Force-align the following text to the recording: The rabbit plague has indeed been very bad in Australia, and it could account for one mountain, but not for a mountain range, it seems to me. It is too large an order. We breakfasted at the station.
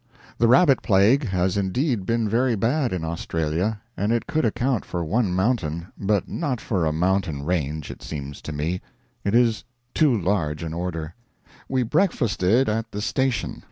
The 0.39 0.47
rabbit 0.47 0.81
plague 0.81 1.25
has 1.27 1.57
indeed 1.57 2.07
been 2.07 2.27
very 2.27 2.55
bad 2.55 2.91
in 2.91 3.03
Australia, 3.05 3.81
and 3.95 4.11
it 4.11 4.25
could 4.25 4.45
account 4.45 4.83
for 4.83 5.05
one 5.05 5.31
mountain, 5.31 5.89
but 5.95 6.27
not 6.27 6.59
for 6.59 6.87
a 6.87 6.91
mountain 6.91 7.43
range, 7.45 7.91
it 7.91 8.01
seems 8.01 8.41
to 8.41 8.51
me. 8.51 8.81
It 9.23 9.35
is 9.35 9.63
too 9.93 10.19
large 10.19 10.63
an 10.63 10.73
order. 10.73 11.13
We 11.69 11.83
breakfasted 11.83 12.67
at 12.67 12.89
the 12.91 12.99
station. 12.99 13.59